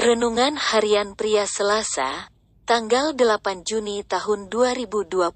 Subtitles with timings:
[0.00, 2.32] Renungan Harian Pria Selasa,
[2.64, 5.28] tanggal 8 Juni tahun 2021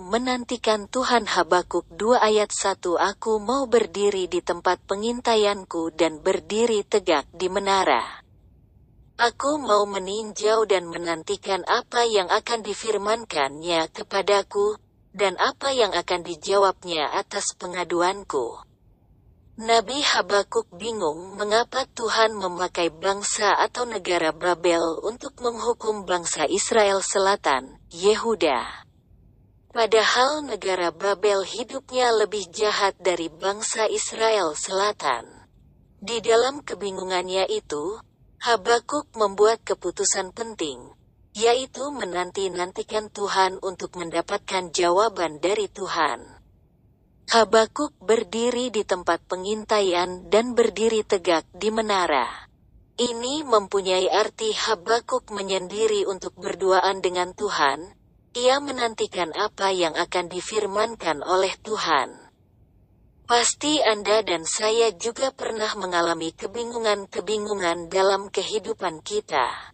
[0.00, 7.28] menantikan Tuhan Habakuk 2 ayat 1 Aku mau berdiri di tempat pengintaianku dan berdiri tegak
[7.36, 8.24] di menara.
[9.20, 14.80] Aku mau meninjau dan menantikan apa yang akan difirmankannya kepadaku,
[15.12, 18.71] dan apa yang akan dijawabnya atas pengaduanku.
[19.62, 27.78] Nabi Habakuk bingung mengapa Tuhan memakai bangsa atau negara Babel untuk menghukum bangsa Israel Selatan,
[27.94, 28.58] Yehuda.
[29.70, 35.30] Padahal negara Babel hidupnya lebih jahat dari bangsa Israel Selatan.
[36.02, 38.02] Di dalam kebingungannya itu,
[38.42, 40.90] Habakuk membuat keputusan penting,
[41.38, 46.41] yaitu menanti-nantikan Tuhan untuk mendapatkan jawaban dari Tuhan.
[47.32, 52.28] Habakuk berdiri di tempat pengintaian dan berdiri tegak di menara.
[53.00, 57.88] Ini mempunyai arti Habakuk menyendiri untuk berduaan dengan Tuhan.
[58.36, 62.12] Ia menantikan apa yang akan difirmankan oleh Tuhan.
[63.24, 69.72] Pasti Anda dan saya juga pernah mengalami kebingungan-kebingungan dalam kehidupan kita.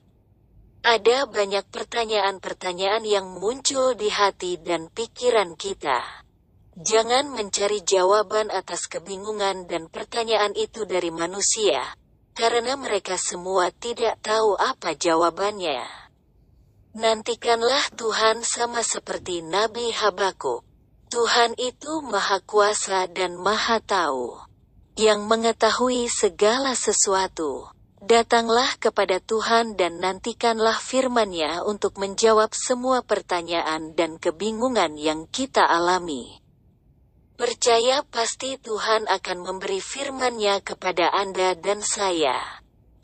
[0.86, 6.27] Ada banyak pertanyaan-pertanyaan yang muncul di hati dan pikiran kita.
[6.78, 11.82] Jangan mencari jawaban atas kebingungan dan pertanyaan itu dari manusia,
[12.38, 15.82] karena mereka semua tidak tahu apa jawabannya.
[16.94, 20.62] Nantikanlah Tuhan sama seperti Nabi Habakuk.
[21.10, 24.38] Tuhan itu Maha Kuasa dan Maha Tahu,
[24.94, 27.74] yang mengetahui segala sesuatu.
[27.98, 36.38] Datanglah kepada Tuhan dan nantikanlah firman-Nya untuk menjawab semua pertanyaan dan kebingungan yang kita alami.
[37.38, 42.34] Percaya pasti Tuhan akan memberi firman-Nya kepada Anda dan saya.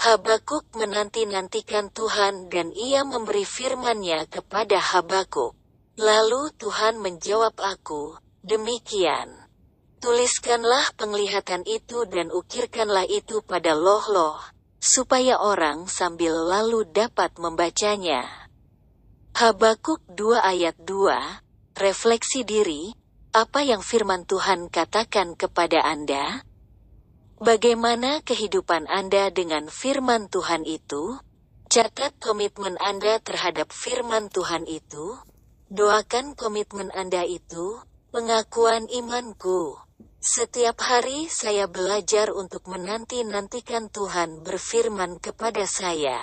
[0.02, 5.54] Habakuk menanti-nantikan Tuhan dan ia memberi firman-Nya kepada Habakuk.
[5.94, 9.30] Lalu Tuhan menjawab aku, demikian.
[10.02, 14.42] Tuliskanlah penglihatan itu dan ukirkanlah itu pada loh-loh,
[14.82, 18.26] supaya orang sambil lalu dapat membacanya.
[19.38, 23.03] Habakuk 2 ayat 2, refleksi diri,
[23.34, 26.46] apa yang firman Tuhan katakan kepada Anda?
[27.42, 31.18] Bagaimana kehidupan Anda dengan firman Tuhan itu?
[31.66, 35.18] Catat komitmen Anda terhadap firman Tuhan itu.
[35.66, 37.82] Doakan komitmen Anda itu,
[38.14, 39.82] pengakuan imanku.
[40.22, 46.22] Setiap hari saya belajar untuk menanti-nantikan Tuhan berfirman kepada saya.